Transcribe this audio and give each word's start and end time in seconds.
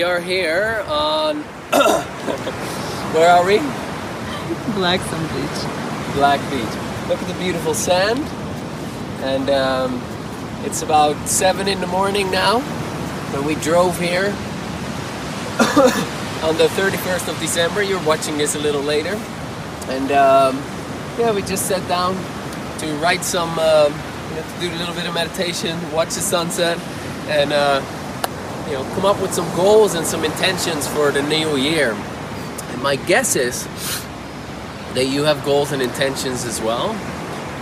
We 0.00 0.04
are 0.04 0.18
here 0.18 0.82
on. 0.88 1.36
Where 3.12 3.28
are 3.28 3.44
we? 3.44 3.58
Black 4.72 4.98
Sand 4.98 5.28
Beach. 5.34 6.14
Black 6.14 6.40
Beach. 6.50 6.74
Look 7.06 7.20
at 7.20 7.28
the 7.28 7.38
beautiful 7.38 7.74
sand. 7.74 8.20
And 9.22 9.50
um, 9.50 10.02
it's 10.64 10.80
about 10.80 11.28
7 11.28 11.68
in 11.68 11.82
the 11.82 11.86
morning 11.86 12.30
now. 12.30 12.60
When 13.34 13.44
we 13.44 13.56
drove 13.56 14.00
here 14.00 14.24
on 16.48 16.56
the 16.56 16.68
31st 16.78 17.28
of 17.28 17.38
December. 17.38 17.82
You're 17.82 18.02
watching 18.06 18.38
this 18.38 18.54
a 18.54 18.58
little 18.58 18.80
later. 18.80 19.20
And 19.90 20.12
um, 20.12 20.56
yeah, 21.18 21.30
we 21.30 21.42
just 21.42 21.66
sat 21.68 21.86
down 21.88 22.14
to 22.78 22.86
write 23.02 23.22
some, 23.22 23.54
uh, 23.58 23.92
you 24.30 24.36
know, 24.36 24.42
to 24.42 24.60
do 24.60 24.74
a 24.74 24.78
little 24.78 24.94
bit 24.94 25.06
of 25.06 25.12
meditation, 25.12 25.78
watch 25.92 26.14
the 26.14 26.22
sunset, 26.22 26.78
and 27.28 27.52
uh, 27.52 27.82
you 28.70 28.76
know, 28.76 28.84
come 28.94 29.04
up 29.04 29.20
with 29.20 29.34
some 29.34 29.52
goals 29.56 29.94
and 29.94 30.06
some 30.06 30.24
intentions 30.24 30.86
for 30.86 31.10
the 31.10 31.22
new 31.22 31.56
year. 31.56 31.92
And 31.92 32.82
my 32.82 32.94
guess 32.94 33.34
is 33.34 33.64
that 34.94 35.06
you 35.06 35.24
have 35.24 35.44
goals 35.44 35.72
and 35.72 35.82
intentions 35.82 36.44
as 36.44 36.60
well. 36.60 36.90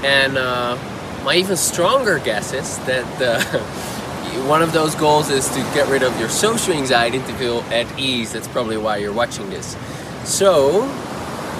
And 0.04 0.36
uh, 0.36 0.76
my 1.24 1.36
even 1.36 1.56
stronger 1.56 2.18
guess 2.18 2.52
is 2.52 2.78
that 2.80 3.22
uh, 3.22 3.58
one 4.48 4.60
of 4.60 4.72
those 4.72 4.94
goals 4.94 5.30
is 5.30 5.48
to 5.48 5.60
get 5.74 5.88
rid 5.88 6.02
of 6.02 6.18
your 6.20 6.28
social 6.28 6.74
anxiety 6.74 7.18
to 7.20 7.34
feel 7.34 7.60
at 7.70 7.86
ease. 7.98 8.32
That's 8.32 8.48
probably 8.48 8.76
why 8.76 8.98
you're 8.98 9.12
watching 9.12 9.48
this. 9.48 9.76
So, 10.24 10.82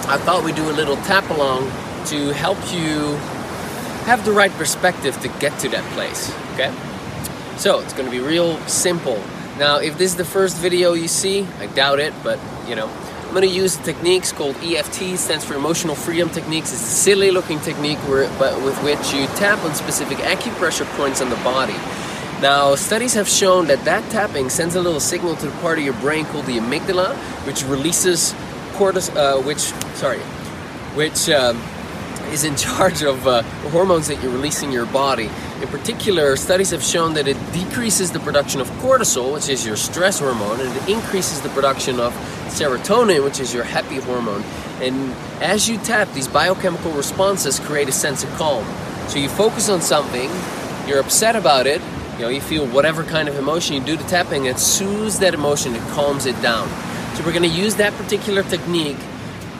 I 0.07 0.17
thought 0.17 0.43
we'd 0.45 0.55
do 0.55 0.69
a 0.69 0.73
little 0.73 0.95
tap 0.97 1.27
along 1.31 1.63
to 2.07 2.33
help 2.33 2.57
you 2.71 3.15
have 4.05 4.23
the 4.25 4.31
right 4.31 4.51
perspective 4.51 5.19
to 5.21 5.27
get 5.39 5.57
to 5.59 5.69
that 5.69 5.83
place. 5.93 6.31
Okay? 6.53 6.71
So, 7.57 7.79
it's 7.79 7.93
to 7.93 8.11
be 8.11 8.19
real 8.19 8.59
simple. 8.67 9.21
Now, 9.59 9.79
if 9.79 9.97
this 9.97 10.11
is 10.11 10.15
the 10.15 10.23
first 10.23 10.55
video 10.55 10.93
you 10.93 11.09
see, 11.09 11.45
I 11.59 11.65
doubt 11.65 11.99
it, 11.99 12.13
but 12.23 12.39
you 12.65 12.77
know, 12.77 12.87
I'm 13.27 13.35
to 13.41 13.45
use 13.45 13.75
techniques 13.75 14.31
called 14.31 14.55
EFT, 14.63 15.19
stands 15.19 15.43
for 15.43 15.55
Emotional 15.55 15.95
Freedom 15.95 16.29
Techniques. 16.29 16.71
It's 16.71 16.81
a 16.81 16.85
silly 16.85 17.29
looking 17.29 17.59
technique 17.59 17.97
where, 18.07 18.29
but 18.39 18.63
with 18.63 18.81
which 18.83 19.13
you 19.13 19.27
tap 19.35 19.61
on 19.65 19.75
specific 19.75 20.19
acupressure 20.19 20.85
points 20.95 21.21
on 21.21 21.29
the 21.29 21.35
body. 21.37 21.75
Now, 22.41 22.75
studies 22.75 23.13
have 23.15 23.27
shown 23.27 23.67
that 23.67 23.83
that 23.83 24.09
tapping 24.11 24.49
sends 24.49 24.75
a 24.75 24.81
little 24.81 25.01
signal 25.01 25.35
to 25.35 25.47
the 25.47 25.51
part 25.59 25.77
of 25.77 25.83
your 25.83 25.93
brain 25.95 26.23
called 26.27 26.45
the 26.45 26.57
amygdala, 26.57 27.17
which 27.45 27.65
releases 27.65 28.31
cortisol, 28.75 29.17
uh, 29.17 29.41
which, 29.41 29.73
sorry, 29.99 30.19
which 30.95 31.29
um, 31.29 31.57
is 32.31 32.43
in 32.43 32.55
charge 32.55 33.01
of 33.01 33.27
uh, 33.27 33.41
hormones 33.71 34.07
that 34.07 34.21
you 34.23 34.29
release 34.29 34.63
in 34.63 34.71
your 34.71 34.85
body. 34.85 35.29
In 35.61 35.67
particular, 35.67 36.35
studies 36.35 36.71
have 36.71 36.83
shown 36.83 37.13
that 37.15 37.27
it 37.27 37.37
decreases 37.51 38.11
the 38.11 38.19
production 38.19 38.61
of 38.61 38.69
cortisol, 38.81 39.33
which 39.33 39.49
is 39.49 39.65
your 39.65 39.75
stress 39.75 40.19
hormone, 40.19 40.59
and 40.59 40.75
it 40.75 40.89
increases 40.89 41.41
the 41.41 41.49
production 41.49 41.99
of 41.99 42.13
serotonin, 42.47 43.23
which 43.23 43.39
is 43.39 43.53
your 43.53 43.63
happy 43.63 43.99
hormone. 43.99 44.43
And 44.81 45.13
as 45.41 45.67
you 45.67 45.77
tap, 45.77 46.11
these 46.13 46.27
biochemical 46.27 46.91
responses 46.91 47.59
create 47.59 47.89
a 47.89 47.91
sense 47.91 48.23
of 48.23 48.29
calm. 48.31 48.65
So 49.09 49.19
you 49.19 49.29
focus 49.29 49.69
on 49.69 49.81
something, 49.81 50.29
you're 50.87 50.99
upset 50.99 51.35
about 51.35 51.67
it, 51.67 51.81
you 52.13 52.19
know, 52.25 52.29
you 52.29 52.41
feel 52.41 52.67
whatever 52.67 53.03
kind 53.03 53.29
of 53.29 53.37
emotion 53.37 53.75
you 53.75 53.81
do 53.83 53.95
the 53.95 54.03
tapping, 54.03 54.45
it 54.45 54.59
soothes 54.59 55.19
that 55.19 55.33
emotion, 55.33 55.73
it 55.75 55.81
calms 55.91 56.25
it 56.25 56.39
down. 56.41 56.67
So 57.15 57.23
we're 57.25 57.31
going 57.31 57.49
to 57.49 57.57
use 57.57 57.75
that 57.75 57.93
particular 57.93 58.43
technique 58.43 58.97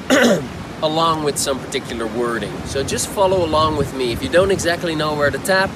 along 0.81 1.23
with 1.23 1.37
some 1.37 1.59
particular 1.59 2.07
wording. 2.07 2.55
So 2.65 2.83
just 2.83 3.07
follow 3.07 3.45
along 3.45 3.77
with 3.77 3.93
me. 3.95 4.11
If 4.11 4.23
you 4.23 4.29
don't 4.29 4.51
exactly 4.51 4.95
know 4.95 5.15
where 5.15 5.29
to 5.29 5.37
tap, 5.39 5.69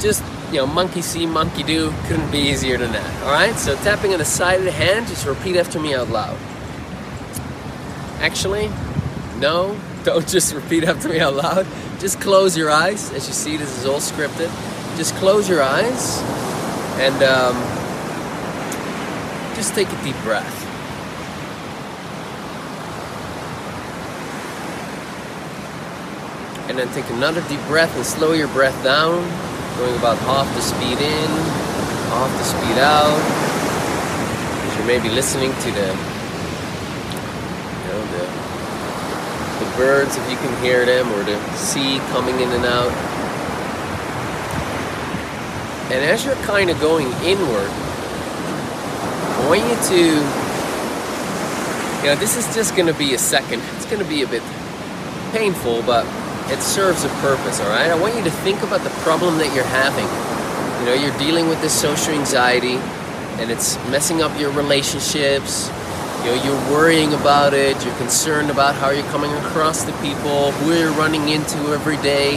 just 0.00 0.22
you 0.50 0.60
know, 0.60 0.66
monkey 0.66 1.02
see, 1.02 1.26
monkey 1.26 1.62
do. 1.62 1.92
Couldn't 2.06 2.30
be 2.30 2.38
easier 2.38 2.78
than 2.78 2.92
that. 2.92 3.22
All 3.24 3.32
right. 3.32 3.56
So 3.56 3.74
tapping 3.76 4.12
on 4.12 4.18
the 4.18 4.24
side 4.24 4.58
of 4.58 4.64
the 4.64 4.72
hand. 4.72 5.08
Just 5.08 5.26
repeat 5.26 5.56
after 5.56 5.80
me 5.80 5.94
out 5.94 6.08
loud. 6.10 6.38
Actually, 8.20 8.70
no. 9.38 9.76
Don't 10.04 10.28
just 10.28 10.54
repeat 10.54 10.84
after 10.84 11.08
me 11.08 11.18
out 11.18 11.34
loud. 11.34 11.66
Just 11.98 12.20
close 12.20 12.56
your 12.56 12.70
eyes. 12.70 13.10
As 13.12 13.26
you 13.26 13.32
see, 13.32 13.56
this 13.56 13.76
is 13.78 13.86
all 13.86 14.00
scripted. 14.00 14.50
Just 14.96 15.14
close 15.16 15.48
your 15.48 15.62
eyes 15.62 16.20
and 17.00 17.22
um, 17.24 17.54
just 19.56 19.74
take 19.74 19.88
a 19.88 20.04
deep 20.04 20.16
breath. 20.22 20.63
And 26.74 26.82
then 26.82 26.92
take 26.92 27.08
another 27.10 27.40
deep 27.48 27.60
breath 27.68 27.94
and 27.94 28.04
slow 28.04 28.32
your 28.32 28.48
breath 28.48 28.74
down, 28.82 29.22
going 29.78 29.96
about 29.96 30.18
half 30.26 30.52
the 30.56 30.60
speed 30.60 30.98
in, 30.98 31.30
half 32.10 32.28
the 32.36 32.42
speed 32.42 32.78
out. 32.82 33.14
As 34.66 34.76
you 34.76 34.84
may 34.84 34.98
be 34.98 35.08
listening 35.08 35.52
to 35.52 35.70
the, 35.70 35.94
you 37.78 37.88
know, 37.94 38.02
the, 38.10 38.26
the 39.62 39.70
birds 39.76 40.16
if 40.16 40.28
you 40.28 40.36
can 40.36 40.50
hear 40.64 40.84
them, 40.84 41.06
or 41.12 41.22
the 41.22 41.38
sea 41.54 42.00
coming 42.10 42.34
in 42.40 42.50
and 42.50 42.64
out. 42.64 42.90
And 45.92 46.04
as 46.04 46.24
you're 46.24 46.34
kind 46.42 46.70
of 46.70 46.80
going 46.80 47.06
inward, 47.22 47.70
I 49.30 49.46
want 49.46 49.60
you 49.60 49.76
to, 49.94 50.02
you 52.02 52.08
know, 52.12 52.16
this 52.18 52.36
is 52.36 52.52
just 52.52 52.74
going 52.74 52.88
to 52.88 52.98
be 52.98 53.14
a 53.14 53.18
second. 53.18 53.62
It's 53.76 53.86
going 53.86 54.02
to 54.02 54.08
be 54.08 54.22
a 54.22 54.26
bit 54.26 54.42
painful, 55.30 55.82
but 55.82 56.04
it 56.52 56.60
serves 56.60 57.04
a 57.04 57.08
purpose, 57.20 57.60
all 57.60 57.68
right? 57.68 57.90
I 57.90 57.98
want 57.98 58.16
you 58.16 58.24
to 58.24 58.30
think 58.30 58.62
about 58.62 58.82
the 58.82 58.90
problem 59.00 59.38
that 59.38 59.54
you're 59.54 59.64
having. 59.64 60.06
You 60.80 60.86
know, 60.86 60.94
you're 60.94 61.18
dealing 61.18 61.48
with 61.48 61.60
this 61.62 61.72
social 61.72 62.12
anxiety 62.12 62.76
and 63.40 63.50
it's 63.50 63.76
messing 63.88 64.22
up 64.22 64.38
your 64.38 64.50
relationships. 64.52 65.68
You 66.20 66.30
know, 66.30 66.42
you're 66.44 66.70
worrying 66.70 67.12
about 67.14 67.54
it, 67.54 67.82
you're 67.84 67.96
concerned 67.96 68.50
about 68.50 68.74
how 68.74 68.90
you're 68.90 69.10
coming 69.10 69.32
across 69.32 69.84
the 69.84 69.92
people, 69.94 70.52
who 70.52 70.72
you're 70.74 70.92
running 70.92 71.28
into 71.28 71.58
every 71.72 71.96
day, 71.98 72.36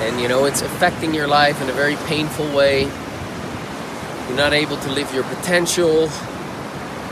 and 0.00 0.20
you 0.20 0.28
know, 0.28 0.46
it's 0.46 0.62
affecting 0.62 1.14
your 1.14 1.28
life 1.28 1.60
in 1.60 1.68
a 1.68 1.72
very 1.72 1.96
painful 2.06 2.46
way. 2.56 2.82
You're 4.28 4.36
not 4.36 4.52
able 4.52 4.76
to 4.78 4.90
live 4.90 5.12
your 5.14 5.24
potential. 5.24 6.08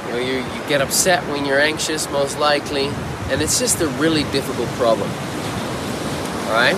You 0.06 0.12
know, 0.12 0.18
you, 0.18 0.36
you 0.38 0.68
get 0.68 0.80
upset 0.80 1.22
when 1.30 1.44
you're 1.44 1.60
anxious, 1.60 2.10
most 2.10 2.38
likely, 2.38 2.86
and 3.30 3.42
it's 3.42 3.58
just 3.58 3.80
a 3.80 3.88
really 3.88 4.22
difficult 4.32 4.68
problem. 4.70 5.10
All 6.48 6.54
right? 6.54 6.74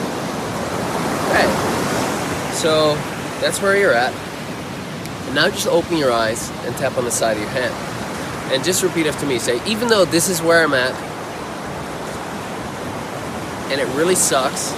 Okay. 1.31 2.55
So 2.55 2.95
that's 3.41 3.63
where 3.63 3.77
you're 3.77 3.95
at. 3.95 4.13
And 5.27 5.37
now 5.37 5.49
just 5.49 5.69
open 5.69 5.97
your 5.97 6.11
eyes 6.11 6.51
and 6.65 6.75
tap 6.75 6.99
on 6.99 7.05
the 7.05 7.11
side 7.13 7.37
of 7.37 7.43
your 7.45 7.53
hand. 7.53 7.73
And 8.53 8.65
just 8.65 8.83
repeat 8.83 9.07
after 9.07 9.27
me. 9.27 9.39
Say, 9.39 9.65
even 9.71 9.87
though 9.87 10.05
this 10.05 10.29
is 10.29 10.43
where 10.43 10.65
I'm 10.65 10.75
at, 10.75 10.93
and 13.71 13.81
it 13.81 13.87
really 13.97 14.17
sucks, 14.17 14.73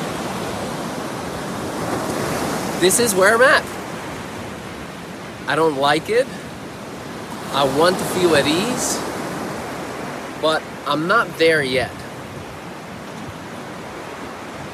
this 2.83 3.01
is 3.01 3.15
where 3.15 3.35
I'm 3.35 3.41
at. 3.41 3.65
I 5.49 5.57
don't 5.57 5.79
like 5.79 6.11
it. 6.11 6.27
I 7.55 7.65
want 7.79 7.97
to 7.97 8.05
feel 8.05 8.37
at 8.37 8.47
ease, 8.47 8.99
but 10.43 10.63
I'm 10.87 11.09
not 11.09 11.39
there 11.39 11.63
yet 11.63 11.91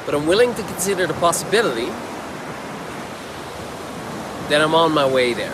but 0.09 0.17
I'm 0.17 0.25
willing 0.25 0.55
to 0.55 0.63
consider 0.63 1.05
the 1.05 1.13
possibility 1.13 1.85
that 4.49 4.59
I'm 4.59 4.73
on 4.73 4.91
my 4.91 5.05
way 5.07 5.35
there. 5.35 5.53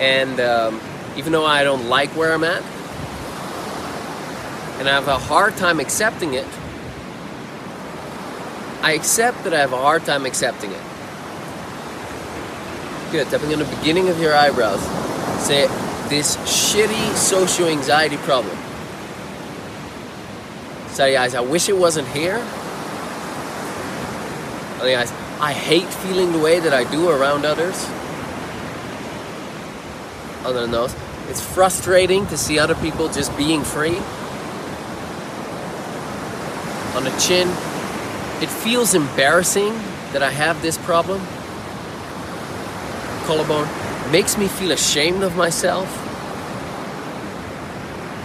And 0.00 0.40
um, 0.40 0.80
even 1.14 1.30
though 1.30 1.44
I 1.44 1.62
don't 1.62 1.90
like 1.90 2.08
where 2.16 2.32
I'm 2.32 2.42
at, 2.42 2.62
and 4.78 4.88
I 4.88 4.92
have 4.92 5.08
a 5.08 5.18
hard 5.18 5.54
time 5.58 5.78
accepting 5.78 6.32
it, 6.32 6.48
I 8.80 8.92
accept 8.94 9.44
that 9.44 9.52
I 9.52 9.58
have 9.58 9.74
a 9.74 9.76
hard 9.76 10.06
time 10.06 10.24
accepting 10.24 10.70
it. 10.70 10.82
Good. 13.12 13.26
Tapping 13.26 13.52
on 13.52 13.58
the 13.58 13.76
beginning 13.76 14.08
of 14.08 14.18
your 14.18 14.34
eyebrows. 14.34 14.80
Say, 15.44 15.66
this 16.08 16.38
shitty 16.38 17.12
social 17.14 17.68
anxiety 17.68 18.16
problem 18.16 18.56
Say, 20.92 21.14
guys, 21.14 21.34
I 21.34 21.40
wish 21.40 21.70
it 21.70 21.76
wasn't 21.76 22.06
here. 22.08 22.36
Oh, 24.78 24.82
and 24.82 24.92
guys, 24.92 25.10
I 25.40 25.54
hate 25.54 25.86
feeling 25.86 26.32
the 26.32 26.38
way 26.38 26.60
that 26.60 26.74
I 26.74 26.84
do 26.90 27.08
around 27.08 27.46
others. 27.46 27.82
On 30.44 30.52
the 30.52 30.66
nose. 30.66 30.94
It's 31.30 31.40
frustrating 31.40 32.26
to 32.26 32.36
see 32.36 32.58
other 32.58 32.74
people 32.74 33.08
just 33.08 33.34
being 33.38 33.62
free. 33.62 33.96
On 36.94 37.04
the 37.04 37.16
chin, 37.18 37.48
it 38.42 38.50
feels 38.50 38.94
embarrassing 38.94 39.72
that 40.12 40.22
I 40.22 40.30
have 40.30 40.60
this 40.60 40.76
problem. 40.76 41.22
Collarbone 43.24 43.66
makes 44.12 44.36
me 44.36 44.46
feel 44.46 44.72
ashamed 44.72 45.22
of 45.22 45.36
myself 45.36 46.01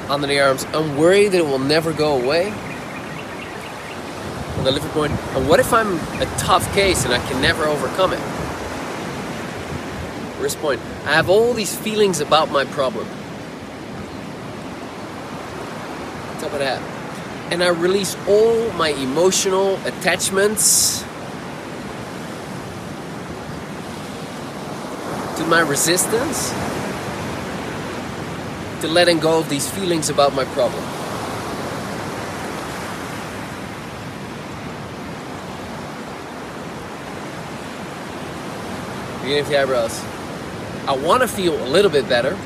under 0.09 0.27
the 0.27 0.39
arms. 0.39 0.65
I'm 0.73 0.97
worried 0.97 1.29
that 1.29 1.39
it 1.39 1.45
will 1.45 1.59
never 1.59 1.91
go 1.93 2.21
away. 2.21 2.51
On 4.57 4.63
the 4.63 4.71
liver 4.71 4.89
point, 4.89 5.11
and 5.11 5.47
what 5.47 5.59
if 5.59 5.71
I'm 5.71 5.95
a 6.21 6.25
tough 6.37 6.73
case 6.73 7.05
and 7.05 7.13
I 7.13 7.19
can 7.27 7.41
never 7.41 7.65
overcome 7.65 8.13
it? 8.13 8.19
Wrist 10.41 10.59
point. 10.59 10.81
I 11.05 11.13
have 11.13 11.29
all 11.29 11.53
these 11.53 11.75
feelings 11.75 12.19
about 12.19 12.51
my 12.51 12.65
problem. 12.65 13.07
Top 16.39 16.53
of 16.53 16.59
that. 16.59 16.81
And 17.51 17.63
I 17.63 17.69
release 17.69 18.15
all 18.27 18.71
my 18.73 18.89
emotional 18.89 19.75
attachments 19.85 21.01
to 25.37 25.45
my 25.45 25.61
resistance 25.61 26.51
to 28.81 28.87
letting 28.87 29.19
go 29.19 29.39
of 29.39 29.49
these 29.49 29.69
feelings 29.69 30.09
about 30.09 30.33
my 30.33 30.45
problem. 30.45 30.83
Beginning 39.21 39.49
the 39.49 39.61
eyebrows. 39.61 40.03
I 40.87 40.95
want 40.95 41.21
to 41.21 41.27
feel 41.27 41.53
a 41.61 41.67
little 41.67 41.91
bit 41.91 42.07
better. 42.07 42.37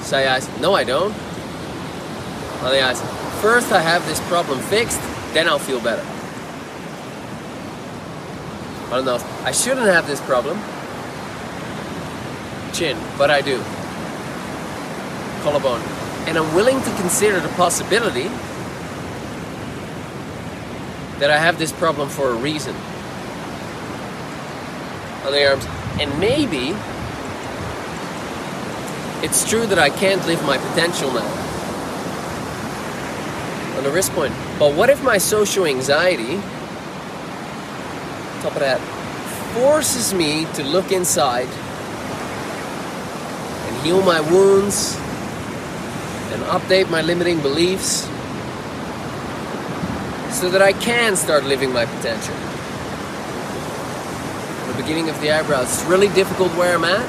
Say 0.00 0.26
eyes, 0.26 0.48
no 0.58 0.74
I 0.74 0.84
don't. 0.84 1.14
Other 2.62 2.82
eyes, 2.82 3.00
first 3.40 3.72
I 3.72 3.80
have 3.80 4.06
this 4.06 4.20
problem 4.28 4.58
fixed, 4.60 5.00
then 5.32 5.48
I'll 5.48 5.58
feel 5.58 5.80
better. 5.80 6.04
On 8.92 9.04
the 9.04 9.12
nose, 9.12 9.24
I 9.44 9.52
shouldn't 9.52 9.86
have 9.86 10.06
this 10.06 10.20
problem. 10.20 10.58
Chin, 12.72 12.98
but 13.16 13.30
I 13.30 13.40
do. 13.40 13.62
Collarbone. 15.42 15.80
And 16.28 16.38
I'm 16.38 16.54
willing 16.54 16.80
to 16.80 16.90
consider 16.96 17.40
the 17.40 17.48
possibility 17.50 18.28
that 21.18 21.30
I 21.30 21.38
have 21.38 21.58
this 21.58 21.72
problem 21.72 22.08
for 22.08 22.30
a 22.30 22.34
reason. 22.34 22.74
On 25.24 25.32
the 25.32 25.50
arms. 25.50 25.66
And 26.00 26.16
maybe 26.18 26.74
it's 29.24 29.48
true 29.48 29.66
that 29.66 29.78
I 29.78 29.90
can't 29.90 30.24
live 30.26 30.42
my 30.44 30.58
potential 30.58 31.12
now. 31.12 31.26
On 33.78 33.84
the 33.84 33.90
wrist 33.90 34.12
point. 34.12 34.32
But 34.58 34.74
what 34.74 34.90
if 34.90 35.02
my 35.02 35.18
social 35.18 35.66
anxiety, 35.66 36.36
top 38.42 38.54
of 38.54 38.60
that, 38.60 38.80
forces 39.54 40.14
me 40.14 40.46
to 40.54 40.62
look 40.62 40.92
inside 40.92 41.48
and 43.66 43.76
heal 43.84 44.02
my 44.02 44.20
wounds 44.20 45.01
and 46.32 46.42
update 46.44 46.90
my 46.90 47.02
limiting 47.02 47.40
beliefs 47.40 48.08
so 50.34 50.50
that 50.50 50.62
I 50.62 50.72
can 50.72 51.16
start 51.16 51.44
living 51.44 51.72
my 51.72 51.84
potential? 51.84 52.34
the 54.72 54.82
beginning 54.82 55.10
of 55.10 55.20
the 55.20 55.30
eyebrows. 55.30 55.64
It's 55.64 55.84
really 55.84 56.08
difficult 56.08 56.50
where 56.52 56.74
I'm 56.74 56.84
at. 56.84 57.06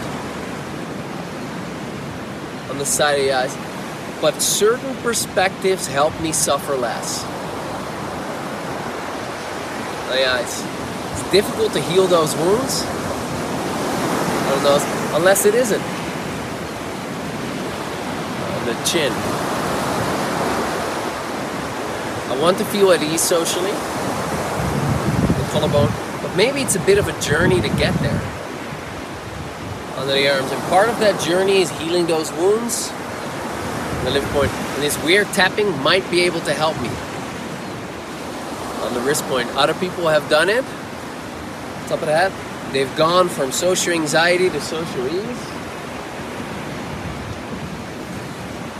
On 2.70 2.78
the 2.78 2.86
side 2.86 3.20
of 3.20 3.25
the 3.25 3.31
eyes. 3.31 3.56
But 4.22 4.42
certain 4.42 4.96
perspectives 4.98 5.88
help 5.88 6.20
me 6.22 6.31
suffer 6.31 6.75
less. 6.75 7.24
The 10.10 10.30
eyes. 10.30 10.64
It's 11.12 11.31
difficult 11.31 11.74
to 11.74 11.81
heal 11.81 12.08
those 12.08 12.36
wounds. 12.36 12.84
On 14.52 14.64
those, 14.64 14.84
unless 15.16 15.46
it 15.46 15.56
isn't. 15.56 15.93
Chin. 18.86 19.12
I 22.32 22.38
want 22.42 22.58
to 22.58 22.66
feel 22.66 22.92
at 22.92 23.02
ease 23.02 23.22
socially. 23.22 23.72
The 23.72 25.50
collarbone 25.52 25.90
but 26.24 26.38
maybe 26.38 26.62
it's 26.62 26.76
a 26.76 26.80
bit 26.80 26.98
of 26.98 27.10
a 27.10 27.20
journey 27.20 27.60
to 27.60 27.68
get 27.68 27.94
there 28.00 28.22
under 29.98 30.14
the 30.14 30.34
arms. 30.34 30.52
And 30.52 30.62
part 30.64 30.88
of 30.88 31.00
that 31.00 31.20
journey 31.22 31.62
is 31.62 31.70
healing 31.72 32.06
those 32.08 32.32
wounds. 32.34 32.90
The 34.06 34.12
liver 34.12 34.32
point. 34.32 34.52
And 34.52 34.84
this 34.84 35.02
weird 35.04 35.28
tapping 35.28 35.78
might 35.84 36.10
be 36.10 36.22
able 36.22 36.40
to 36.42 36.54
help 36.54 36.80
me. 36.82 36.90
On 38.86 38.94
the 38.94 39.02
wrist 39.02 39.24
point. 39.26 39.50
Other 39.56 39.74
people 39.74 40.08
have 40.08 40.30
done 40.30 40.50
it. 40.50 40.64
Top 41.88 42.02
of 42.02 42.08
the 42.08 42.16
head. 42.16 42.32
They've 42.74 42.96
gone 42.96 43.28
from 43.28 43.52
social 43.52 43.94
anxiety 43.94 44.50
to 44.50 44.62
social 44.62 45.08
ease. 45.08 45.62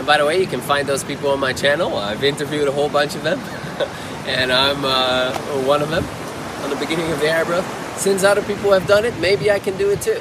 And 0.04 0.06
by 0.06 0.18
the 0.18 0.26
way, 0.26 0.38
you 0.38 0.46
can 0.46 0.60
find 0.60 0.86
those 0.86 1.02
people 1.02 1.30
on 1.30 1.40
my 1.40 1.54
channel. 1.54 1.96
I've 1.96 2.22
interviewed 2.22 2.68
a 2.68 2.72
whole 2.72 2.90
bunch 2.90 3.14
of 3.14 3.22
them. 3.22 3.38
and 4.26 4.52
I'm 4.52 4.84
uh, 4.84 5.32
one 5.64 5.80
of 5.80 5.88
them 5.88 6.04
on 6.62 6.68
the 6.68 6.76
beginning 6.76 7.10
of 7.10 7.20
the 7.20 7.34
eyebrow. 7.34 7.62
Since 7.96 8.22
other 8.22 8.42
people 8.42 8.70
have 8.72 8.86
done 8.86 9.06
it, 9.06 9.18
maybe 9.18 9.50
I 9.50 9.58
can 9.58 9.78
do 9.78 9.88
it 9.88 10.02
too. 10.02 10.20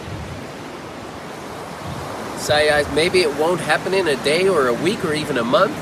So 2.38 2.56
maybe 2.96 3.24
it 3.24 3.38
won't 3.38 3.60
happen 3.60 3.94
in 3.94 4.08
a 4.08 4.16
day 4.24 4.48
or 4.48 4.70
a 4.70 4.74
week 4.74 5.04
or 5.04 5.14
even 5.14 5.38
a 5.38 5.44
month 5.44 5.76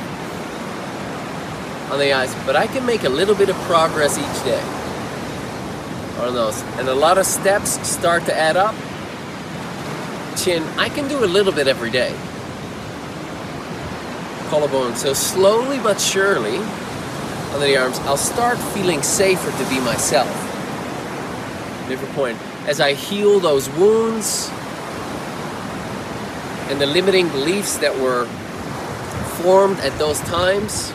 on 1.92 2.00
the 2.00 2.12
eyes, 2.12 2.34
but 2.48 2.56
I 2.56 2.66
can 2.66 2.88
make 2.88 3.04
a 3.04 3.10
little 3.10 3.36
bit 3.36 3.50
of 3.50 3.56
progress 3.68 4.18
each 4.18 4.44
day 4.44 4.64
on 6.26 6.34
those. 6.34 6.60
And 6.80 6.88
a 6.90 6.96
lot 6.96 7.20
of 7.20 7.28
steps 7.28 7.88
start 7.88 8.26
to 8.26 8.36
add 8.36 8.58
up. 8.58 8.74
Chin, 10.40 10.64
I 10.80 10.90
can 10.90 11.08
do 11.08 11.24
a 11.24 11.30
little 11.30 11.54
bit 11.54 11.68
every 11.68 11.92
day. 11.92 12.18
Collarbone. 14.52 14.96
So 14.96 15.14
slowly 15.14 15.80
but 15.80 16.00
surely, 16.00 16.58
under 17.54 17.66
the 17.66 17.78
arms, 17.78 17.98
I'll 18.02 18.18
start 18.18 18.60
feeling 18.60 19.02
safer 19.02 19.50
to 19.50 19.70
be 19.70 19.80
myself 19.80 20.52
different 21.92 22.16
point. 22.16 22.38
As 22.68 22.80
I 22.80 22.94
heal 22.94 23.40
those 23.40 23.70
wounds 23.72 24.50
and 26.70 26.80
the 26.80 26.86
limiting 26.86 27.28
beliefs 27.30 27.78
that 27.78 27.94
were 28.00 28.26
formed 29.44 29.78
at 29.80 29.98
those 30.00 30.20
times, 30.22 30.92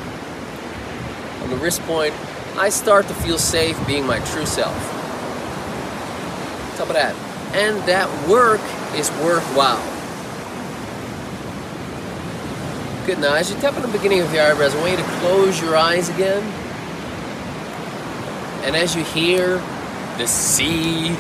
on 1.43 1.51
the 1.51 1.57
wrist 1.57 1.83
point, 1.83 2.15
I 2.57 2.71
start 2.71 3.07
to 3.09 3.15
feel 3.15 3.39
safe 3.39 3.79
being 3.87 4.07
my 4.07 4.19
true 4.21 4.47
self. 4.47 4.75
Top 6.79 6.89
of 6.89 6.95
that. 6.95 7.15
And 7.55 7.77
that 7.89 8.09
work 8.29 8.61
is 8.95 9.11
worthwhile. 9.23 9.96
Good. 13.07 13.21
Now, 13.21 13.35
as 13.35 13.51
you 13.51 13.57
tap 13.61 13.75
on 13.77 13.83
the 13.83 13.89
beginning 13.89 14.21
of 14.21 14.35
your 14.35 14.43
eyebrows, 14.43 14.75
I 14.75 14.81
want 14.81 14.91
you 14.91 14.97
to 14.99 15.11
close 15.21 15.61
your 15.61 15.77
eyes 15.77 16.09
again. 16.09 16.43
And 18.65 18.75
as 18.75 18.97
you 18.97 19.05
hear 19.05 19.59
the 20.19 20.27
sea, 20.27 21.17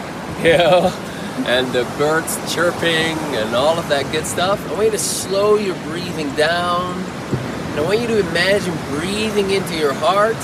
and 1.46 1.72
the 1.72 1.84
birds 1.96 2.36
chirping 2.52 3.16
and 3.36 3.54
all 3.54 3.78
of 3.78 3.88
that 3.88 4.10
good 4.10 4.26
stuff. 4.26 4.60
I 4.68 4.72
want 4.72 4.86
you 4.86 4.90
to 4.92 4.98
slow 4.98 5.56
your 5.56 5.76
breathing 5.84 6.34
down. 6.34 6.94
And 6.96 7.80
I 7.80 7.82
want 7.82 8.00
you 8.00 8.08
to 8.08 8.18
imagine 8.18 8.74
breathing 8.88 9.50
into 9.50 9.76
your 9.76 9.92
heart. 9.92 10.36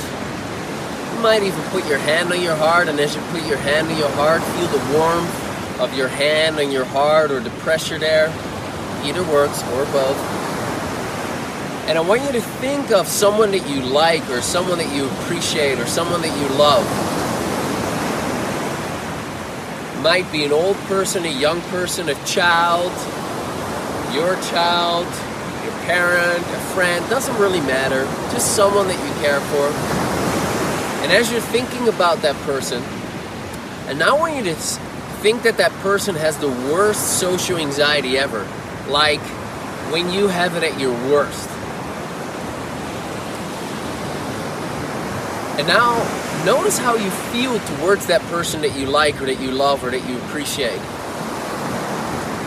You 1.14 1.22
might 1.22 1.42
even 1.42 1.60
put 1.70 1.86
your 1.88 1.98
hand 1.98 2.32
on 2.32 2.40
your 2.40 2.54
heart, 2.56 2.88
and 2.88 3.00
as 3.00 3.16
you 3.16 3.22
put 3.32 3.44
your 3.46 3.58
hand 3.58 3.88
on 3.88 3.98
your 3.98 4.10
heart, 4.10 4.42
feel 4.42 4.68
the 4.68 4.96
warmth 4.96 5.80
of 5.80 5.96
your 5.96 6.08
hand 6.08 6.56
on 6.58 6.70
your 6.70 6.84
heart 6.84 7.30
or 7.30 7.40
the 7.40 7.50
pressure 7.66 7.98
there. 7.98 8.28
Either 9.02 9.24
works 9.24 9.62
or 9.72 9.84
both. 9.86 10.41
And 11.88 11.98
I 11.98 12.00
want 12.00 12.22
you 12.22 12.32
to 12.32 12.40
think 12.40 12.92
of 12.92 13.08
someone 13.08 13.50
that 13.50 13.68
you 13.68 13.82
like 13.82 14.28
or 14.30 14.40
someone 14.40 14.78
that 14.78 14.94
you 14.94 15.06
appreciate 15.06 15.78
or 15.78 15.86
someone 15.86 16.22
that 16.22 16.38
you 16.38 16.56
love 16.56 16.84
might 20.02 20.30
be 20.32 20.44
an 20.44 20.52
old 20.52 20.76
person, 20.88 21.24
a 21.24 21.28
young 21.28 21.60
person, 21.62 22.08
a 22.08 22.24
child, 22.24 22.90
your 24.14 24.34
child, 24.50 25.06
your 25.64 25.72
parent, 25.84 26.38
a 26.38 26.60
friend, 26.74 27.08
doesn't 27.08 27.36
really 27.38 27.60
matter. 27.60 28.04
Just 28.32 28.56
someone 28.56 28.88
that 28.88 28.98
you 28.98 29.22
care 29.22 29.40
for. 29.40 29.66
And 31.02 31.12
as 31.12 31.30
you're 31.30 31.40
thinking 31.40 31.88
about 31.88 32.18
that 32.22 32.36
person, 32.46 32.82
and 33.88 33.98
now 33.98 34.16
I 34.16 34.20
want 34.20 34.36
you 34.36 34.42
to 34.44 34.54
think 34.54 35.42
that 35.42 35.56
that 35.58 35.72
person 35.82 36.14
has 36.14 36.36
the 36.38 36.48
worst 36.48 37.18
social 37.18 37.56
anxiety 37.56 38.18
ever, 38.18 38.46
like 38.88 39.20
when 39.92 40.12
you 40.12 40.28
have 40.28 40.56
it 40.56 40.62
at 40.62 40.80
your 40.80 40.92
worst. 41.10 41.51
And 45.58 45.68
now 45.68 45.98
notice 46.44 46.78
how 46.78 46.96
you 46.96 47.10
feel 47.10 47.58
towards 47.76 48.06
that 48.06 48.22
person 48.22 48.62
that 48.62 48.76
you 48.78 48.86
like 48.86 49.20
or 49.20 49.26
that 49.26 49.40
you 49.40 49.50
love 49.50 49.84
or 49.84 49.90
that 49.90 50.08
you 50.08 50.16
appreciate. 50.18 50.80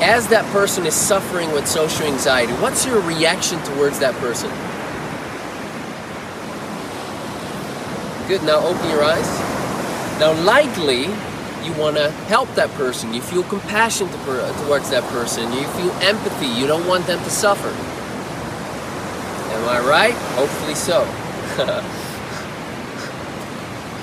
As 0.02 0.28
that 0.30 0.46
person 0.52 0.86
is 0.86 0.94
suffering 0.94 1.52
with 1.52 1.68
social 1.68 2.06
anxiety, 2.08 2.54
what's 2.54 2.86
your 2.86 3.00
reaction 3.02 3.62
towards 3.64 4.00
that 4.00 4.14
person? 4.16 4.50
Good, 8.28 8.44
now 8.44 8.58
open 8.66 8.90
your 8.90 9.04
eyes. 9.04 9.28
Now, 10.20 10.34
likely, 10.44 11.04
you 11.64 11.74
want 11.80 11.98
to 11.98 12.10
help 12.28 12.54
that 12.56 12.70
person. 12.72 13.14
You 13.14 13.22
feel 13.22 13.44
compassion 13.44 14.08
towards 14.10 14.90
that 14.90 15.04
person. 15.12 15.52
You 15.54 15.68
feel 15.70 15.92
empathy. 16.02 16.48
You 16.48 16.66
don't 16.66 16.88
want 16.88 17.06
them 17.06 17.24
to 17.24 17.30
suffer. 17.30 17.70
Am 19.54 19.70
I 19.70 19.80
right? 19.88 20.16
Hopefully 20.36 20.76
so. 20.76 21.04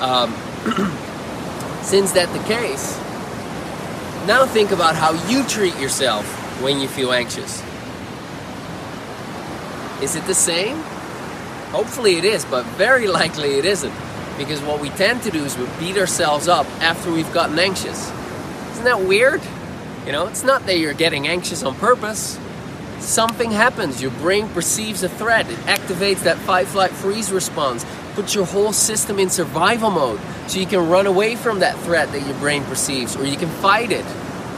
Um, 0.03 0.33
since 1.85 2.13
that 2.13 2.29
the 2.33 2.43
case, 2.53 2.99
Now 4.27 4.47
think 4.47 4.73
about 4.73 4.97
how 4.97 5.13
you 5.29 5.45
treat 5.47 5.77
yourself 5.79 6.27
when 6.63 6.81
you 6.81 6.89
feel 6.89 7.13
anxious. 7.13 7.63
Is 10.03 10.17
it 10.17 10.25
the 10.27 10.35
same? 10.35 10.77
Hopefully 11.71 12.17
it 12.17 12.25
is, 12.25 12.45
but 12.45 12.65
very 12.77 13.07
likely 13.21 13.55
it 13.59 13.65
isn't. 13.65 13.95
Because 14.39 14.61
what 14.63 14.81
we 14.81 14.91
tend 14.91 15.23
to 15.23 15.31
do 15.31 15.45
is 15.45 15.57
we 15.57 15.67
beat 15.79 15.97
ourselves 15.99 16.49
up 16.49 16.67
after 16.83 17.13
we've 17.13 17.33
gotten 17.33 17.59
anxious. 17.59 18.11
Isn't 18.73 18.85
that 18.85 19.03
weird? 19.03 19.41
You 20.07 20.13
know, 20.13 20.27
it's 20.27 20.45
not 20.45 20.67
that 20.67 20.79
you're 20.79 20.95
getting 20.95 21.29
anxious 21.29 21.63
on 21.63 21.77
purpose. 21.77 22.39
Something 22.99 23.53
happens. 23.53 24.03
Your 24.03 24.11
brain 24.13 24.49
perceives 24.49 25.05
a 25.05 25.09
threat. 25.09 25.49
It 25.51 25.59
activates 25.67 26.25
that 26.25 26.39
fight, 26.39 26.67
flight, 26.69 26.91
freeze 26.91 27.33
response. 27.33 27.85
Puts 28.14 28.35
your 28.35 28.45
whole 28.45 28.73
system 28.73 29.19
in 29.19 29.31
survival 29.31 29.90
mode 29.90 30.21
so 30.47 30.59
you 30.59 30.66
can 30.66 30.88
run 30.88 31.07
away 31.07 31.35
from 31.35 31.61
that 31.61 31.78
threat 31.78 32.12
that 32.12 32.26
your 32.26 32.37
brain 32.38 32.62
perceives 32.64 33.16
or 33.16 33.25
you 33.25 33.37
can 33.37 33.49
fight 33.49 33.90
it. 33.90 34.04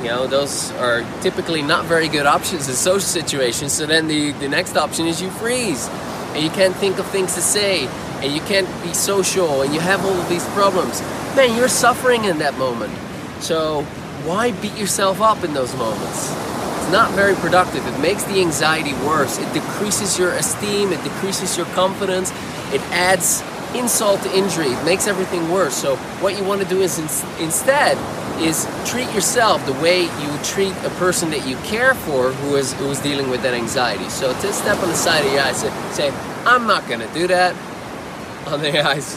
You 0.02 0.08
know, 0.08 0.26
those 0.26 0.72
are 0.72 1.02
typically 1.20 1.62
not 1.62 1.84
very 1.84 2.08
good 2.08 2.26
options 2.26 2.68
in 2.68 2.74
social 2.74 3.00
situations. 3.00 3.72
So 3.72 3.86
then 3.86 4.08
the, 4.08 4.32
the 4.32 4.48
next 4.48 4.76
option 4.76 5.06
is 5.06 5.22
you 5.22 5.30
freeze 5.30 5.88
and 6.34 6.42
you 6.42 6.50
can't 6.50 6.74
think 6.76 6.98
of 6.98 7.06
things 7.06 7.34
to 7.36 7.40
say 7.40 7.86
and 8.22 8.32
you 8.32 8.40
can't 8.40 8.68
be 8.82 8.92
social 8.92 9.62
and 9.62 9.72
you 9.72 9.80
have 9.80 10.04
all 10.04 10.12
of 10.12 10.28
these 10.28 10.44
problems. 10.48 11.00
Man, 11.36 11.56
you're 11.56 11.68
suffering 11.68 12.24
in 12.24 12.38
that 12.38 12.58
moment. 12.58 12.92
So 13.40 13.82
why 14.24 14.52
beat 14.52 14.76
yourself 14.76 15.20
up 15.20 15.44
in 15.44 15.54
those 15.54 15.74
moments? 15.76 16.32
It's 16.32 16.92
not 16.92 17.12
very 17.12 17.34
productive. 17.36 17.86
It 17.86 17.98
makes 18.00 18.24
the 18.24 18.40
anxiety 18.40 18.94
worse. 19.06 19.38
It 19.38 19.52
decreases 19.54 20.18
your 20.18 20.32
esteem, 20.32 20.92
it 20.92 21.02
decreases 21.04 21.56
your 21.56 21.66
confidence, 21.66 22.30
it 22.74 22.80
adds 22.90 23.42
insult 23.74 24.22
to 24.22 24.36
injury, 24.36 24.66
it 24.68 24.84
makes 24.84 25.06
everything 25.06 25.50
worse. 25.50 25.74
So 25.74 25.96
what 26.20 26.36
you 26.38 26.44
want 26.44 26.62
to 26.62 26.68
do 26.68 26.80
is 26.80 26.98
in- 26.98 27.42
instead 27.42 27.98
is 28.40 28.66
treat 28.84 29.10
yourself 29.14 29.64
the 29.64 29.72
way 29.74 30.02
you 30.02 30.30
would 30.30 30.44
treat 30.44 30.72
a 30.84 30.90
person 30.98 31.30
that 31.30 31.46
you 31.46 31.56
care 31.58 31.94
for 31.94 32.32
who 32.32 32.56
is 32.56 32.72
who 32.74 32.90
is 32.90 32.98
dealing 33.00 33.30
with 33.30 33.42
that 33.42 33.54
anxiety. 33.54 34.08
So 34.08 34.32
to 34.32 34.52
step 34.52 34.78
on 34.82 34.88
the 34.88 34.96
side 34.96 35.24
of 35.24 35.32
your 35.32 35.42
eyes, 35.42 35.60
say, 35.60 35.70
say 35.92 36.10
I'm 36.44 36.66
not 36.66 36.88
gonna 36.88 37.12
do 37.14 37.26
that 37.28 37.54
on 38.46 38.60
the 38.60 38.84
eyes. 38.84 39.16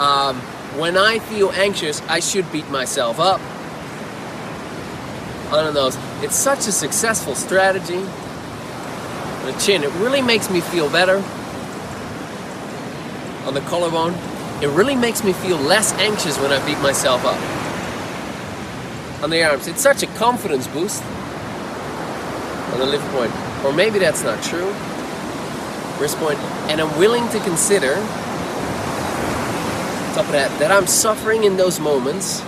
Um, 0.00 0.36
when 0.78 0.96
I 0.96 1.20
feel 1.20 1.52
anxious, 1.52 2.02
I 2.08 2.18
should 2.20 2.50
beat 2.50 2.68
myself 2.70 3.20
up. 3.20 3.40
On 5.52 5.72
those, 5.72 5.96
it's 6.22 6.34
such 6.34 6.66
a 6.66 6.72
successful 6.72 7.36
strategy. 7.36 8.00
The 9.44 9.52
chin, 9.60 9.84
it 9.84 9.92
really 10.00 10.22
makes 10.22 10.50
me 10.50 10.60
feel 10.60 10.90
better. 10.90 11.22
On 13.46 13.54
the 13.54 13.60
collarbone, 13.62 14.14
it 14.62 14.68
really 14.68 14.96
makes 14.96 15.22
me 15.22 15.32
feel 15.32 15.56
less 15.56 15.92
anxious 15.94 16.38
when 16.38 16.52
I 16.52 16.64
beat 16.64 16.78
myself 16.80 17.24
up 17.24 17.38
on 19.22 19.30
the 19.30 19.42
arms. 19.42 19.66
It's 19.66 19.82
such 19.82 20.02
a 20.02 20.06
confidence 20.18 20.66
boost 20.68 21.02
on 22.72 22.78
the 22.78 22.86
liver 22.86 23.10
point. 23.12 23.32
Or 23.64 23.72
maybe 23.72 23.98
that's 23.98 24.22
not 24.22 24.42
true. 24.42 24.72
Wrist. 26.00 26.16
And 26.68 26.80
I'm 26.80 26.98
willing 26.98 27.28
to 27.28 27.40
consider, 27.40 27.94
top 30.14 30.26
of 30.26 30.32
that, 30.32 30.50
that 30.58 30.70
I'm 30.70 30.86
suffering 30.86 31.44
in 31.44 31.56
those 31.56 31.78
moments 31.78 32.42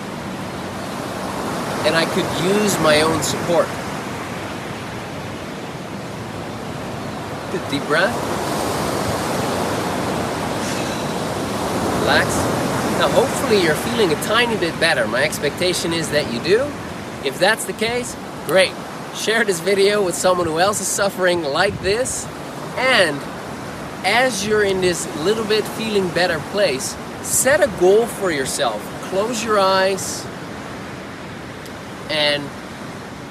and 1.87 1.95
I 1.95 2.05
could 2.07 2.27
use 2.45 2.77
my 2.81 3.03
own 3.03 3.23
support. 3.23 3.69
Good 7.53 7.71
deep 7.71 7.87
breath. 7.87 8.56
Relax. 12.07 12.29
Now, 13.01 13.09
hopefully, 13.09 13.65
you're 13.65 13.75
feeling 13.75 14.13
a 14.13 14.23
tiny 14.23 14.57
bit 14.59 14.79
better. 14.79 15.09
My 15.09 15.25
expectation 15.25 15.93
is 15.93 16.09
that 16.11 16.33
you 16.33 16.39
do. 16.39 16.61
If 17.27 17.41
that's 17.41 17.65
the 17.65 17.73
case, 17.73 18.17
great. 18.47 18.71
Share 19.17 19.45
this 19.45 19.59
video 19.59 20.05
with 20.05 20.15
someone 20.15 20.47
who 20.47 20.61
else 20.61 20.81
is 20.81 20.87
suffering 20.87 21.43
like 21.43 21.77
this. 21.81 22.25
And 22.77 23.21
as 24.05 24.47
you're 24.47 24.63
in 24.63 24.81
this 24.81 25.05
little 25.25 25.45
bit 25.45 25.65
feeling 25.65 26.09
better 26.11 26.39
place, 26.53 26.97
set 27.23 27.61
a 27.61 27.67
goal 27.81 28.07
for 28.07 28.31
yourself. 28.31 28.81
Close 29.11 29.43
your 29.43 29.59
eyes 29.59 30.25
and 32.09 32.49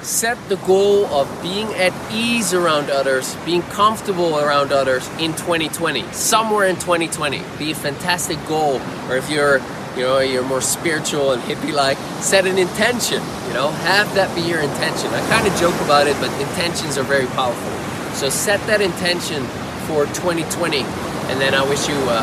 set 0.06 0.38
the 0.48 0.56
goal 0.58 1.04
of 1.06 1.26
being 1.42 1.66
at 1.74 1.92
ease 2.12 2.54
around 2.54 2.90
others, 2.90 3.34
being 3.44 3.62
comfortable 3.62 4.38
around 4.38 4.70
others 4.70 5.08
in 5.18 5.32
2020, 5.32 6.02
somewhere 6.12 6.68
in 6.68 6.76
2020. 6.76 7.42
Be 7.58 7.72
a 7.72 7.74
fantastic 7.74 8.38
goal. 8.46 8.80
Or 9.08 9.16
if 9.16 9.28
you're, 9.28 9.58
you 9.96 10.02
know, 10.02 10.20
you're 10.20 10.44
more 10.44 10.60
spiritual 10.60 11.32
and 11.32 11.42
hippie-like, 11.42 11.98
set 12.22 12.46
an 12.46 12.56
intention. 12.56 13.20
You 13.48 13.54
know, 13.54 13.70
have 13.82 14.14
that 14.14 14.32
be 14.36 14.42
your 14.42 14.60
intention. 14.60 15.10
I 15.10 15.28
kind 15.28 15.46
of 15.46 15.58
joke 15.58 15.74
about 15.82 16.06
it, 16.06 16.14
but 16.20 16.30
intentions 16.40 16.96
are 16.98 17.04
very 17.04 17.26
powerful. 17.34 18.14
So 18.14 18.30
set 18.30 18.64
that 18.68 18.80
intention 18.80 19.42
for 19.88 20.06
2020, 20.06 20.82
and 21.30 21.40
then 21.40 21.52
I 21.52 21.68
wish 21.68 21.88
you, 21.88 21.96
uh, 22.06 22.22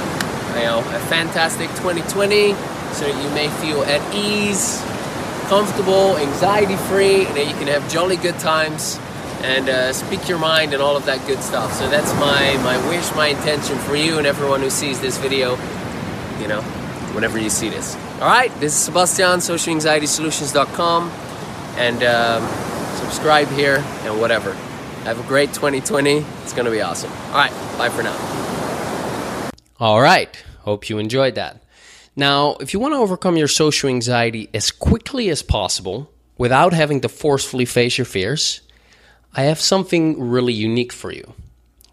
you 0.56 0.63
know, 0.63 0.80
a 0.80 1.00
fantastic 1.12 1.68
2020, 1.84 2.54
so 2.94 3.08
you 3.08 3.30
may 3.36 3.50
feel 3.60 3.84
at 3.84 4.02
ease 4.16 4.82
comfortable, 5.48 6.18
anxiety 6.18 6.76
free, 6.76 7.26
and 7.26 7.38
you 7.38 7.56
can 7.56 7.68
have 7.68 7.90
jolly 7.92 8.18
good 8.18 8.38
times 8.40 9.00
and 9.44 9.68
uh, 9.68 9.92
speak 9.92 10.30
your 10.30 10.40
mind 10.40 10.74
and 10.74 10.82
all 10.82 10.96
of 10.96 11.06
that 11.06 11.26
good 11.28 11.40
stuff. 11.40 11.74
So 11.74 11.90
that's 11.90 12.14
my, 12.14 12.58
my 12.64 12.78
wish, 12.90 13.14
my 13.16 13.28
intention 13.28 13.78
for 13.80 13.96
you 13.96 14.18
and 14.18 14.26
everyone 14.26 14.62
who 14.62 14.70
sees 14.70 15.02
this 15.02 15.18
video, 15.18 15.58
you 16.40 16.48
know, 16.48 16.62
whenever 17.14 17.38
you 17.38 17.50
see 17.50 17.70
this. 17.70 17.96
All 18.22 18.30
right, 18.30 18.52
this 18.60 18.74
is 18.74 18.90
Sebastiaan, 18.90 19.40
socialanxietysolutions.com, 19.40 21.10
and 21.78 22.04
um, 22.04 22.48
subscribe 22.96 23.50
here 23.50 23.84
and 24.04 24.20
whatever. 24.20 24.54
Have 25.04 25.20
a 25.20 25.28
great 25.28 25.54
2020. 25.54 26.20
It's 26.44 26.54
going 26.54 26.66
to 26.66 26.72
be 26.72 26.82
awesome. 26.82 27.12
All 27.12 27.36
right, 27.36 27.52
bye 27.78 27.90
for 27.90 28.04
now. 28.04 28.16
All 29.80 30.00
right, 30.00 30.34
hope 30.60 30.90
you 30.90 30.98
enjoyed 30.98 31.36
that. 31.36 31.62
Now, 32.15 32.58
if 32.60 32.74
you 32.74 32.79
want 32.79 32.93
to 32.93 33.00
overcome 33.00 33.38
your 33.38 33.48
social 33.48 33.89
anxiety 33.89 34.50
as 34.53 34.72
quickly 34.72 35.29
as 35.29 35.41
possible 35.41 36.12
without 36.38 36.74
having 36.74 37.01
to 37.01 37.10
forcefully 37.10 37.65
face 37.65 37.98
your 37.98 38.05
fears, 38.05 38.62
I 39.34 39.43
have 39.43 39.60
something 39.60 40.20
really 40.20 40.53
unique 40.53 40.93
for 40.93 41.12
you. 41.12 41.34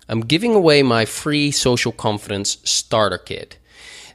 I'm 0.09 0.21
giving 0.21 0.55
away 0.55 0.83
my 0.83 1.05
free 1.05 1.51
social 1.51 1.93
confidence 1.93 2.59
starter 2.65 3.17
kit. 3.17 3.57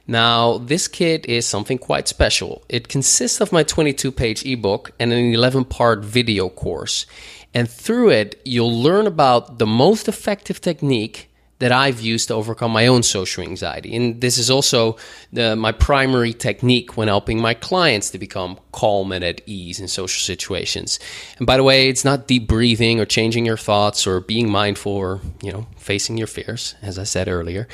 Now, 0.06 0.58
this 0.58 0.86
kit 0.86 1.26
is 1.26 1.46
something 1.46 1.78
quite 1.78 2.06
special. 2.06 2.62
It 2.68 2.86
consists 2.86 3.40
of 3.40 3.50
my 3.50 3.64
22 3.64 4.12
page 4.12 4.46
ebook 4.46 4.92
and 5.00 5.12
an 5.12 5.34
11 5.34 5.64
part 5.64 6.04
video 6.04 6.48
course. 6.48 7.06
And 7.52 7.68
through 7.68 8.10
it, 8.10 8.40
you'll 8.44 8.80
learn 8.80 9.08
about 9.08 9.58
the 9.58 9.66
most 9.66 10.06
effective 10.06 10.60
technique 10.60 11.25
that 11.58 11.72
I've 11.72 12.00
used 12.00 12.28
to 12.28 12.34
overcome 12.34 12.70
my 12.70 12.86
own 12.86 13.02
social 13.02 13.42
anxiety. 13.42 13.96
And 13.96 14.20
this 14.20 14.36
is 14.36 14.50
also 14.50 14.96
the, 15.32 15.56
my 15.56 15.72
primary 15.72 16.32
technique 16.32 16.96
when 16.96 17.08
helping 17.08 17.40
my 17.40 17.54
clients 17.54 18.10
to 18.10 18.18
become 18.18 18.58
calm 18.72 19.10
and 19.12 19.24
at 19.24 19.40
ease 19.46 19.80
in 19.80 19.88
social 19.88 20.20
situations. 20.20 20.98
And 21.38 21.46
by 21.46 21.56
the 21.56 21.62
way, 21.62 21.88
it's 21.88 22.04
not 22.04 22.26
deep 22.26 22.46
breathing 22.46 23.00
or 23.00 23.06
changing 23.06 23.46
your 23.46 23.56
thoughts 23.56 24.06
or 24.06 24.20
being 24.20 24.50
mindful 24.50 24.92
or, 24.92 25.20
you 25.42 25.50
know, 25.50 25.66
facing 25.76 26.18
your 26.18 26.26
fears, 26.26 26.74
as 26.82 26.98
I 26.98 27.04
said 27.04 27.28
earlier. 27.28 27.68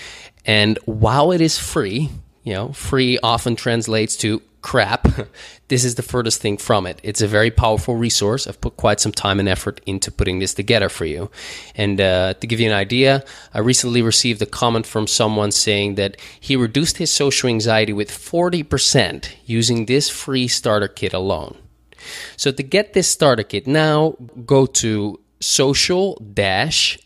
And 0.45 0.79
while 0.85 1.33
it 1.33 1.41
is 1.41 1.59
free, 1.59 2.11
you 2.45 2.53
know, 2.53 2.73
free 2.73 3.19
often 3.23 3.57
translates 3.57 4.17
to 4.17 4.43
crap, 4.63 5.09
this 5.69 5.85
is 5.85 5.97
the 5.97 6.03
furthest 6.03 6.41
thing 6.41 6.57
from 6.57 6.87
it. 6.87 7.01
It's 7.03 7.21
a 7.21 7.27
very 7.27 7.51
powerful 7.51 7.97
resource. 7.97 8.47
I've 8.47 8.61
put 8.61 8.77
quite 8.77 9.01
some 9.01 9.13
time 9.13 9.39
and 9.41 9.49
effort 9.49 9.81
into 9.85 10.11
putting 10.11 10.39
this 10.39 10.55
together 10.55 10.89
for 10.89 11.05
you. 11.05 11.31
And 11.75 12.01
uh, 12.01 12.35
to 12.35 12.47
give 12.47 12.61
you 12.61 12.69
an 12.69 12.77
idea, 12.77 13.25
I 13.53 13.59
recently 13.59 14.03
received 14.03 14.41
a 14.41 14.47
comment 14.47 14.87
from 14.87 15.07
someone 15.07 15.53
saying 15.53 15.97
that 15.97 16.17
he 16.41 16.57
reduced 16.57 16.99
his 16.99 17.11
social 17.11 17.49
anxiety 17.49 17.93
with 17.93 18.11
40% 18.11 19.29
using 19.45 19.87
this 19.87 20.09
free 20.09 20.49
starter 20.49 20.89
kit 20.89 21.13
alone. 21.13 21.57
So 22.37 22.51
to 22.51 22.63
get 22.63 22.93
this 22.93 23.09
starter 23.09 23.43
kit 23.43 23.67
now, 23.67 24.17
go 24.45 24.67
to 24.67 25.21
social 25.41 26.17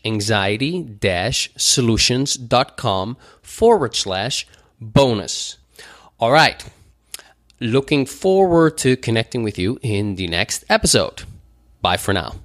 anxiety 0.05 0.97
solutions.com 1.57 3.17
forward 3.41 3.95
slash 3.95 4.47
bonus. 4.79 5.57
All 6.19 6.31
right. 6.31 6.63
Looking 7.59 8.05
forward 8.05 8.77
to 8.79 8.95
connecting 8.95 9.41
with 9.41 9.57
you 9.57 9.79
in 9.81 10.15
the 10.15 10.27
next 10.27 10.63
episode. 10.69 11.23
Bye 11.81 11.97
for 11.97 12.13
now. 12.13 12.35